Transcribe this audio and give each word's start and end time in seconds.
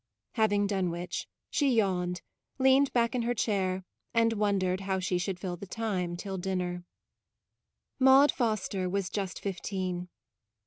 MAUDE 0.01 0.37
1 0.41 0.41
1 0.41 0.43
having 0.43 0.67
done 0.67 0.89
which 0.89 1.27
she 1.51 1.69
yawned, 1.75 2.23
leaned 2.57 2.91
back 2.91 3.13
in 3.13 3.21
her 3.21 3.35
chair, 3.35 3.83
and 4.15 4.33
won 4.33 4.59
dered 4.59 4.79
how 4.79 4.97
she 4.99 5.19
should 5.19 5.39
fill 5.39 5.55
the 5.57 5.67
time 5.67 6.17
till 6.17 6.39
dinner. 6.39 6.83
Maude 7.99 8.31
Foster 8.31 8.89
was 8.89 9.11
just 9.11 9.39
fifteen. 9.39 10.09